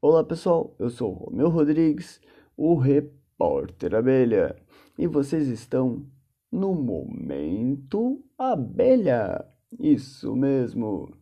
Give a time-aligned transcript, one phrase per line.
[0.00, 2.20] Olá pessoal, eu sou Romeu Rodrigues,
[2.56, 4.54] o repórter abelha,
[4.96, 6.06] e vocês estão
[6.52, 9.44] no Momento Abelha.
[9.76, 11.12] Isso mesmo.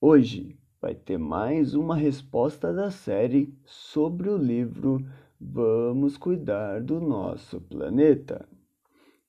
[0.00, 5.04] Hoje vai ter mais uma resposta da série sobre o livro
[5.40, 8.48] Vamos Cuidar do Nosso Planeta.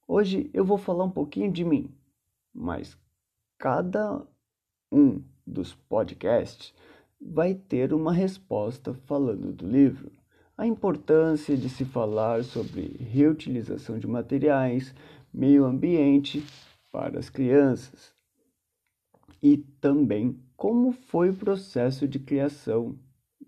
[0.07, 1.89] Hoje eu vou falar um pouquinho de mim,
[2.53, 2.95] mas
[3.57, 4.21] cada
[4.91, 6.71] um dos podcasts
[7.25, 10.11] vai ter uma resposta falando do livro.
[10.57, 14.93] A importância de se falar sobre reutilização de materiais,
[15.33, 16.45] meio ambiente
[16.91, 18.13] para as crianças
[19.41, 22.97] e também como foi o processo de criação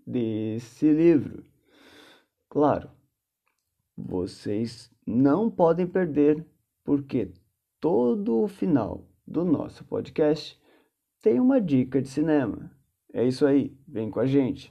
[0.06, 1.42] desse livro.
[2.48, 2.90] Claro,
[3.96, 6.44] vocês não podem perder,
[6.84, 7.32] porque
[7.80, 10.60] todo o final do nosso podcast
[11.20, 12.70] tem uma dica de cinema.
[13.12, 14.70] É isso aí, vem com a gente.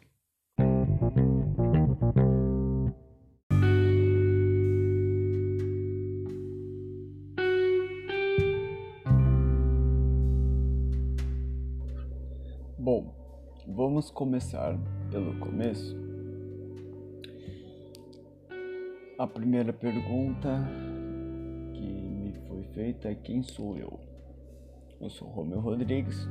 [12.77, 13.12] Bom,
[13.68, 14.77] vamos começar
[15.10, 15.98] pelo começo.
[19.18, 20.63] A primeira pergunta
[21.74, 23.99] que me foi feita é quem sou eu?
[25.02, 26.27] Eu sou Romeu Rodrigues,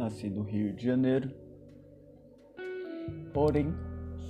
[0.00, 1.30] nasci no Rio de Janeiro,
[3.34, 3.66] porém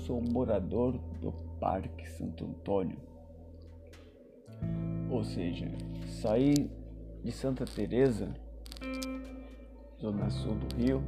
[0.05, 2.99] sou morador do Parque Santo Antônio.
[5.09, 5.71] Ou seja,
[6.21, 6.69] saí
[7.23, 8.35] de Santa Teresa,
[10.01, 11.05] zona sul do Rio,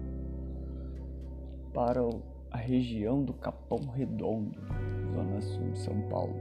[1.74, 2.00] para
[2.52, 4.60] a região do Capão Redondo,
[5.12, 6.36] zona sul de São Paulo.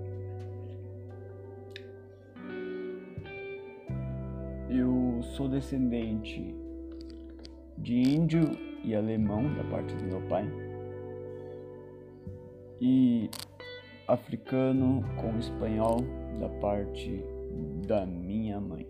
[4.69, 6.56] Eu sou descendente
[7.81, 10.47] de índio e alemão da parte do meu pai
[12.79, 13.29] e
[14.07, 15.99] africano com espanhol
[16.39, 17.23] da parte
[17.88, 18.88] da minha mãe.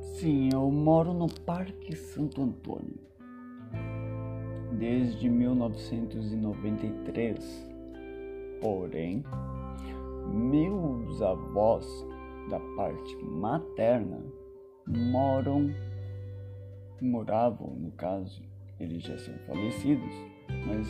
[0.00, 3.06] Sim, eu moro no Parque Santo Antônio
[4.78, 7.66] desde 1993.
[8.60, 9.24] Porém,
[10.26, 11.86] meus avós
[12.50, 14.22] da parte materna
[14.86, 15.74] moram,
[17.00, 18.42] moravam, no caso,
[18.78, 20.14] eles já são falecidos,
[20.66, 20.86] mas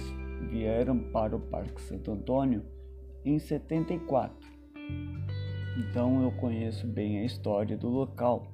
[0.51, 2.63] vieram para o Parque Santo Antônio
[3.25, 4.35] em 74.
[5.79, 8.47] Então eu conheço bem a história do local.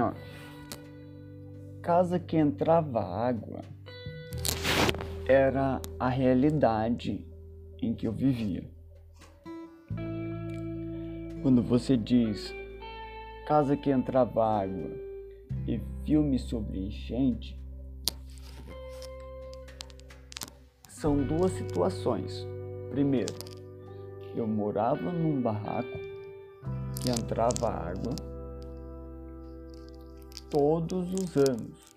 [0.00, 0.12] Ó.
[1.88, 3.62] Casa que entrava água
[5.26, 7.26] era a realidade
[7.80, 8.70] em que eu vivia.
[11.40, 12.54] Quando você diz
[13.46, 14.90] casa que entrava água
[15.66, 17.58] e filme sobre enchente,
[20.90, 22.46] são duas situações.
[22.90, 23.32] Primeiro,
[24.36, 25.98] eu morava num barraco
[27.00, 28.27] que entrava água
[30.50, 31.94] todos os anos.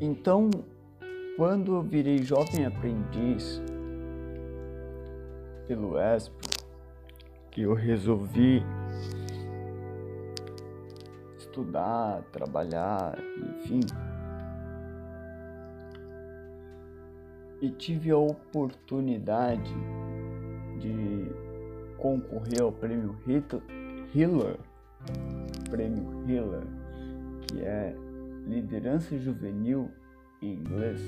[0.00, 0.50] Então,
[1.36, 3.62] quando eu virei jovem aprendiz
[5.66, 6.34] pelo ESP,
[7.50, 8.62] que eu resolvi
[11.38, 13.18] estudar, trabalhar,
[13.58, 13.80] enfim,
[17.60, 19.72] e tive a oportunidade
[20.80, 21.30] de
[21.96, 23.16] concorrer ao prêmio
[24.12, 24.58] Hitler
[25.70, 26.66] Prêmio Hiller,
[27.46, 27.94] que é
[28.46, 29.90] liderança juvenil
[30.40, 31.00] em inglês.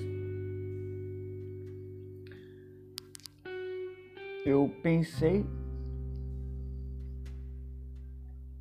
[4.46, 5.44] Eu pensei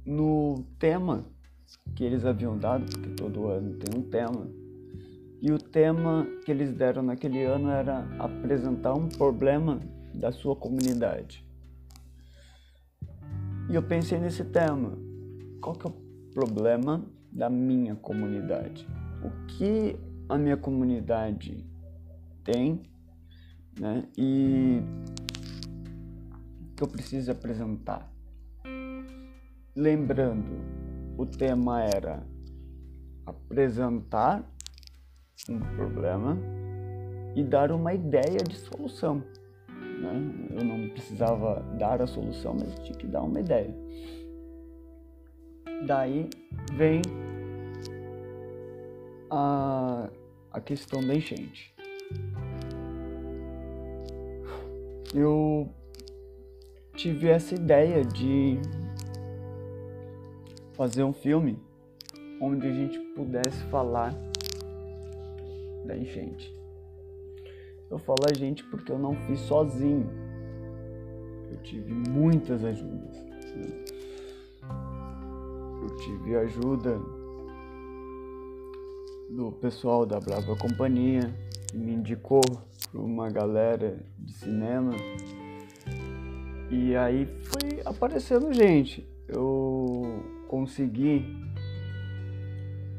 [0.05, 1.25] no tema
[1.95, 4.49] que eles haviam dado, porque todo ano tem um tema.
[5.41, 9.79] E o tema que eles deram naquele ano era apresentar um problema
[10.13, 11.45] da sua comunidade.
[13.69, 14.97] E eu pensei nesse tema
[15.63, 15.93] qual que é o
[16.33, 17.01] problema
[17.31, 18.85] da minha comunidade?
[19.23, 19.95] O que
[20.27, 21.65] a minha comunidade
[22.43, 22.81] tem,
[23.79, 24.03] né?
[24.17, 24.81] E
[26.75, 28.11] que eu preciso apresentar.
[29.73, 30.51] Lembrando,
[31.17, 32.21] o tema era
[33.25, 34.43] apresentar
[35.49, 36.37] um problema
[37.35, 39.23] e dar uma ideia de solução.
[39.69, 40.49] Né?
[40.51, 43.73] Eu não precisava dar a solução, mas tinha que dar uma ideia.
[45.85, 46.29] Daí
[46.73, 47.01] vem
[49.29, 50.09] a,
[50.51, 51.73] a questão da enchente.
[55.13, 55.69] Eu
[56.95, 58.59] tive essa ideia de
[60.73, 61.59] fazer um filme
[62.39, 64.13] onde a gente pudesse falar
[65.85, 66.53] da enchente.
[67.89, 70.09] Eu falo a gente porque eu não fiz sozinho.
[71.51, 73.15] Eu tive muitas ajudas.
[73.55, 73.92] Né?
[75.83, 76.97] Eu tive ajuda
[79.29, 81.37] do pessoal da Brava Companhia,
[81.69, 82.41] que me indicou
[82.89, 84.93] para uma galera de cinema.
[86.71, 89.05] E aí foi aparecendo gente.
[89.27, 91.25] Eu consegui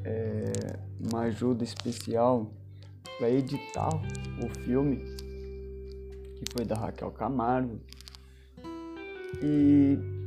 [0.04, 0.78] é,
[1.10, 2.52] uma ajuda especial
[3.18, 3.88] para editar
[4.42, 4.96] o filme,
[6.36, 7.80] que foi da Raquel Camargo.
[9.42, 10.23] E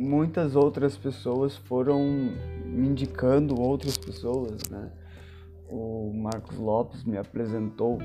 [0.00, 2.02] muitas outras pessoas foram
[2.64, 4.90] me indicando outras pessoas, né?
[5.68, 7.98] O Marcos Lopes me apresentou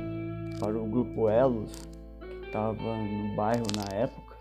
[0.60, 1.72] para o grupo Elos,
[2.20, 4.36] que estava no bairro na época.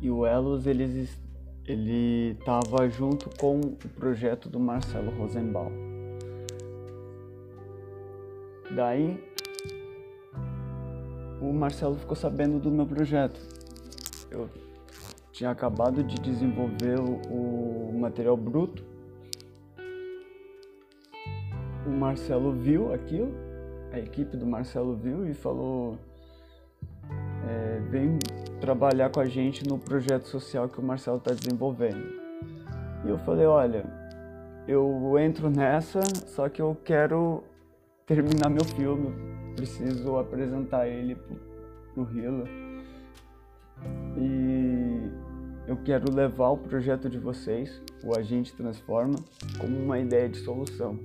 [0.00, 1.20] E o Elos eles
[1.66, 5.70] ele estava junto com o projeto do Marcelo Rosenbaum.
[8.74, 9.22] Daí
[11.42, 13.38] o Marcelo ficou sabendo do meu projeto.
[14.30, 14.48] Eu
[15.38, 18.84] tinha acabado de desenvolver o, material bruto.
[21.86, 23.32] O Marcelo viu aquilo,
[23.92, 25.96] a equipe do Marcelo viu e falou:
[27.48, 28.18] é, vem
[28.60, 32.02] trabalhar com a gente no projeto social que o Marcelo está desenvolvendo.
[33.04, 33.84] E eu falei: olha,
[34.66, 37.44] eu entro nessa, só que eu quero
[38.06, 39.14] terminar meu filme,
[39.54, 41.36] preciso apresentar ele pro,
[41.94, 42.44] pro Hila.
[44.16, 44.47] E
[45.68, 49.16] eu quero levar o projeto de vocês, o Agente Transforma,
[49.60, 50.98] como uma ideia de solução.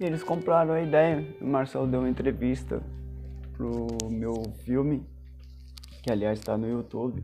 [0.00, 1.24] E eles compraram a ideia.
[1.40, 2.82] O Marcelo deu uma entrevista
[3.52, 5.06] pro meu filme,
[6.02, 7.22] que aliás está no YouTube,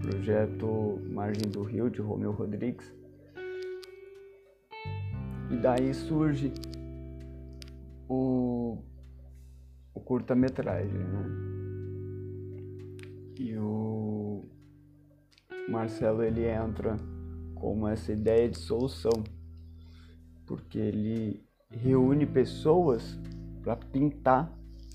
[0.00, 2.94] projeto Margem do Rio de Romeu Rodrigues.
[5.50, 6.52] E daí surge
[8.08, 8.78] o,
[9.92, 11.24] o curta-metragem, né?
[13.40, 13.91] E o
[15.68, 16.96] Marcelo ele entra
[17.54, 19.22] com essa ideia de solução,
[20.46, 23.18] porque ele reúne pessoas
[23.62, 24.52] para pintar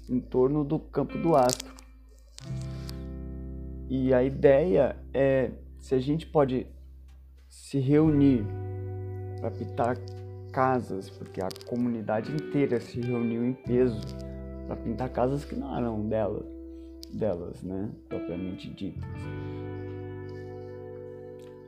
[0.09, 1.73] em torno do campo do astro.
[3.89, 6.67] E a ideia é se a gente pode
[7.47, 8.45] se reunir
[9.39, 9.97] para pintar
[10.51, 14.01] casas, porque a comunidade inteira se reuniu em peso
[14.65, 16.45] para pintar casas que não eram dela,
[17.13, 19.03] delas, né, propriamente ditas.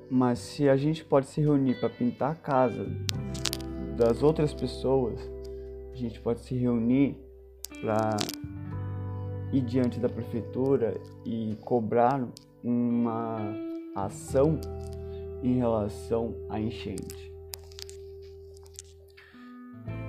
[0.10, 2.88] Mas se a gente pode se reunir para pintar a casa
[3.96, 5.20] das outras pessoas,
[5.94, 7.16] a gente pode se reunir
[7.82, 8.18] para
[9.54, 12.28] ir diante da prefeitura e cobrar
[12.64, 13.38] uma
[13.96, 14.60] ação
[15.44, 17.32] em relação à enchente.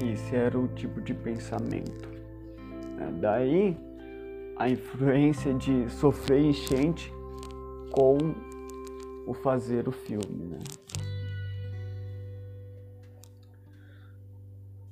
[0.03, 2.09] Esse era o tipo de pensamento.
[2.97, 3.13] Né?
[3.21, 3.77] Daí
[4.57, 7.13] a influência de sofrer enchente
[7.93, 8.19] com
[9.27, 10.47] o fazer o filme.
[10.47, 10.59] Né?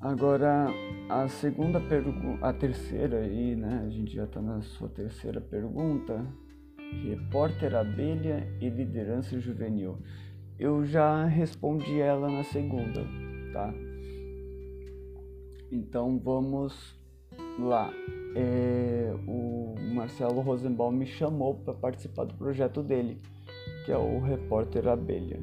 [0.00, 0.68] Agora
[1.08, 3.82] a segunda pergunta, a terceira aí, né?
[3.84, 6.24] A gente já está na sua terceira pergunta.
[7.04, 9.98] Repórter abelha e liderança juvenil.
[10.58, 13.04] Eu já respondi ela na segunda,
[13.52, 13.74] tá?
[15.70, 16.96] Então vamos
[17.58, 17.90] lá.
[18.36, 23.20] É, o Marcelo Rosenbaum me chamou para participar do projeto dele,
[23.84, 25.40] que é o Repórter Abelha.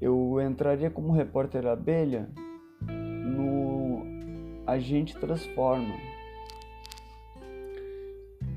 [0.00, 2.28] Eu entraria como repórter abelha
[2.88, 4.02] no
[4.64, 5.94] Agente Transforma.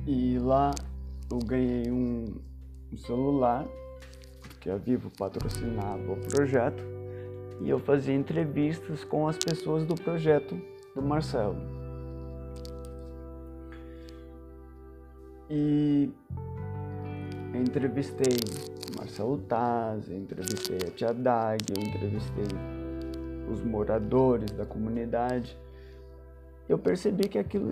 [0.05, 0.71] E lá
[1.31, 2.25] eu ganhei um,
[2.93, 3.65] um celular,
[4.41, 6.83] porque a Vivo patrocinava o projeto
[7.61, 10.59] e eu fazia entrevistas com as pessoas do projeto
[10.95, 11.57] do Marcelo.
[15.49, 16.09] E
[17.53, 18.37] entrevistei
[18.97, 22.45] Marcelo Taz, entrevistei a Tia Dag, entrevistei
[23.51, 25.57] os moradores da comunidade.
[26.69, 27.69] Eu percebi que aquilo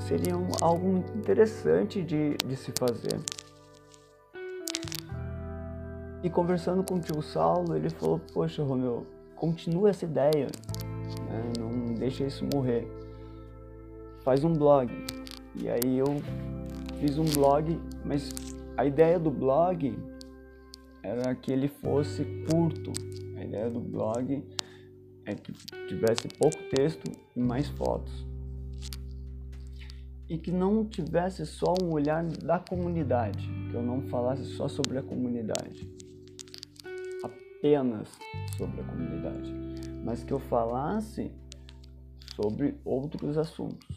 [0.00, 3.20] seria algo interessante de, de se fazer.
[6.22, 9.06] E conversando com o tio Saulo, ele falou: Poxa, Romeu,
[9.36, 10.48] continua essa ideia,
[11.28, 11.52] né?
[11.58, 12.86] não deixa isso morrer.
[14.22, 14.92] Faz um blog.
[15.54, 16.06] E aí eu
[16.98, 18.30] fiz um blog, mas
[18.80, 19.94] a ideia do blog
[21.02, 22.90] era que ele fosse curto.
[23.36, 24.42] A ideia do blog
[25.26, 25.52] é que
[25.86, 28.24] tivesse pouco texto e mais fotos.
[30.26, 34.96] E que não tivesse só um olhar da comunidade, que eu não falasse só sobre
[34.96, 35.86] a comunidade,
[37.22, 38.08] apenas
[38.56, 39.52] sobre a comunidade,
[40.02, 41.30] mas que eu falasse
[42.34, 43.89] sobre outros assuntos.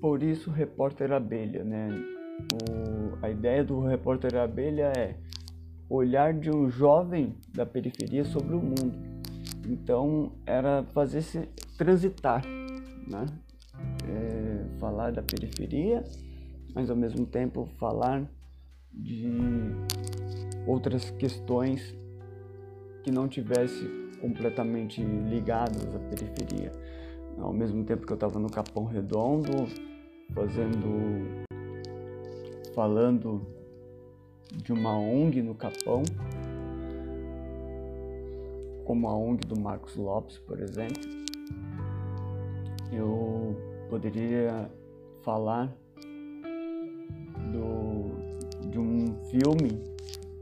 [0.00, 1.88] Por isso, Repórter Abelha, né?
[2.52, 5.14] O, a ideia do Repórter Abelha é
[5.90, 8.94] olhar de um jovem da periferia sobre o mundo.
[9.68, 11.40] Então, era fazer se
[11.76, 12.42] transitar,
[13.06, 13.26] né?
[14.08, 16.02] É, falar da periferia,
[16.74, 18.24] mas ao mesmo tempo falar
[18.92, 19.28] de
[20.66, 21.94] outras questões
[23.02, 23.86] que não tivesse
[24.20, 26.72] completamente ligadas à periferia.
[27.38, 29.66] Ao mesmo tempo que eu estava no Capão Redondo,
[30.34, 31.44] fazendo,
[32.74, 33.46] falando
[34.52, 36.02] de uma ONG no Capão,
[38.84, 41.00] como a ONG do Marcos Lopes, por exemplo,
[42.92, 43.56] eu
[43.88, 44.70] poderia
[45.22, 45.72] falar
[47.52, 49.90] do, de um filme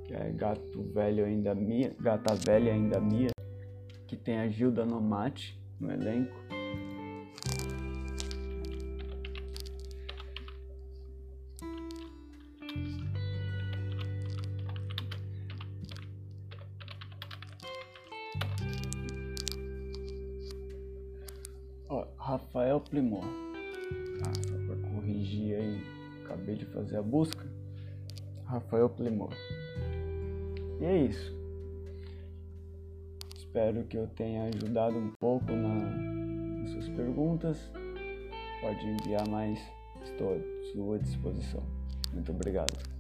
[0.05, 3.31] que é Gato Velho Ainda Mia, Gata Velha Ainda Mia,
[4.07, 6.35] que tem a Gilda Nomati no elenco.
[22.29, 23.25] Rafael Plimor.
[24.23, 25.83] Ah, só para corrigir aí,
[26.23, 27.43] acabei de fazer a busca.
[28.45, 29.33] Rafael Plimor.
[30.79, 31.35] E é isso.
[33.35, 37.57] Espero que eu tenha ajudado um pouco na, nas suas perguntas.
[38.61, 39.59] Pode enviar mais,
[40.05, 41.63] estou à sua disposição.
[42.13, 42.98] Muito obrigado.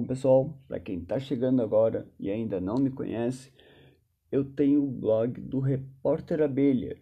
[0.00, 3.52] Bom, pessoal, para quem está chegando agora e ainda não me conhece,
[4.32, 6.96] eu tenho o blog do Repórter Abelha,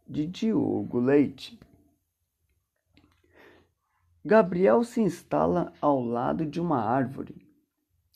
[0.04, 1.56] de Diogo Leite.
[4.24, 7.46] Gabriel se instala ao lado de uma árvore,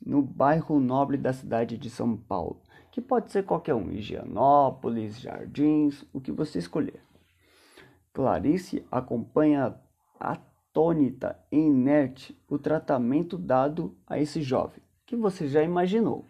[0.05, 6.05] no bairro nobre da cidade de São Paulo, que pode ser qualquer um, Higienópolis, Jardins,
[6.13, 7.01] o que você escolher.
[8.13, 9.81] Clarice acompanha
[10.19, 16.27] atônita e inerte o tratamento dado a esse jovem, que você já imaginou.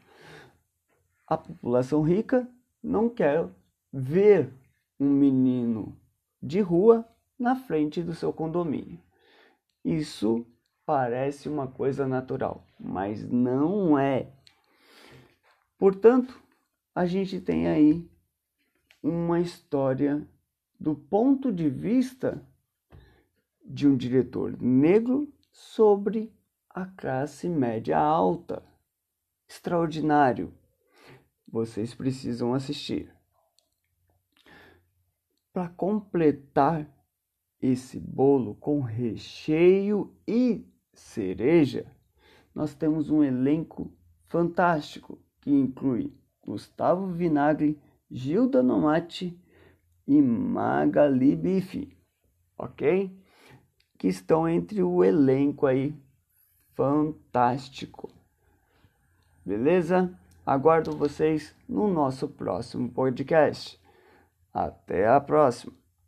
[1.26, 2.46] A população rica
[2.82, 3.48] não quer
[3.98, 4.52] ver
[5.00, 5.98] um menino
[6.42, 9.00] de rua na frente do seu condomínio.
[9.82, 10.46] Isso
[10.84, 14.30] parece uma coisa natural, mas não é.
[15.78, 16.38] Portanto,
[16.94, 18.06] a gente tem aí
[19.02, 20.28] uma história
[20.78, 22.46] do ponto de vista
[23.64, 26.30] de um diretor negro sobre
[26.68, 28.62] a classe média alta.
[29.48, 30.52] Extraordinário.
[31.48, 33.15] Vocês precisam assistir.
[35.56, 36.86] Para completar
[37.62, 41.90] esse bolo com recheio e cereja,
[42.54, 43.90] nós temos um elenco
[44.26, 46.12] fantástico que inclui
[46.44, 49.34] Gustavo Vinagre Gilda Nomate
[50.06, 51.96] e Magali Bife,
[52.58, 53.18] ok?
[53.98, 55.98] Que estão entre o elenco aí
[56.74, 58.10] fantástico.
[59.42, 60.14] Beleza?
[60.44, 63.85] Aguardo vocês no nosso próximo podcast.
[64.56, 65.85] Até a próxima!